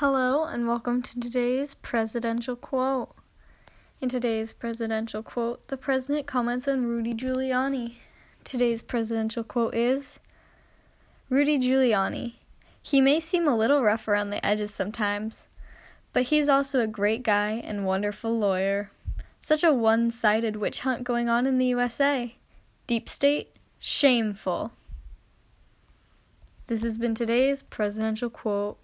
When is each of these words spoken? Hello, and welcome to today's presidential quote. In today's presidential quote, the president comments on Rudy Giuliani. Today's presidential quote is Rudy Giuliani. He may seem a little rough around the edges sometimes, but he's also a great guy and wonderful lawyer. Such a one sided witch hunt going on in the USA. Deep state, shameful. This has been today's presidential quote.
Hello, 0.00 0.44
and 0.44 0.66
welcome 0.66 1.02
to 1.02 1.20
today's 1.20 1.74
presidential 1.74 2.56
quote. 2.56 3.14
In 4.00 4.08
today's 4.08 4.54
presidential 4.54 5.22
quote, 5.22 5.68
the 5.68 5.76
president 5.76 6.26
comments 6.26 6.66
on 6.66 6.86
Rudy 6.86 7.12
Giuliani. 7.12 7.96
Today's 8.42 8.80
presidential 8.80 9.44
quote 9.44 9.74
is 9.74 10.18
Rudy 11.28 11.58
Giuliani. 11.58 12.36
He 12.80 13.02
may 13.02 13.20
seem 13.20 13.46
a 13.46 13.54
little 13.54 13.82
rough 13.82 14.08
around 14.08 14.30
the 14.30 14.42
edges 14.42 14.72
sometimes, 14.72 15.46
but 16.14 16.22
he's 16.22 16.48
also 16.48 16.80
a 16.80 16.86
great 16.86 17.22
guy 17.22 17.62
and 17.62 17.84
wonderful 17.84 18.38
lawyer. 18.38 18.90
Such 19.42 19.62
a 19.62 19.74
one 19.74 20.10
sided 20.10 20.56
witch 20.56 20.80
hunt 20.80 21.04
going 21.04 21.28
on 21.28 21.46
in 21.46 21.58
the 21.58 21.66
USA. 21.66 22.36
Deep 22.86 23.06
state, 23.06 23.54
shameful. 23.78 24.72
This 26.68 26.82
has 26.84 26.96
been 26.96 27.14
today's 27.14 27.62
presidential 27.62 28.30
quote. 28.30 28.78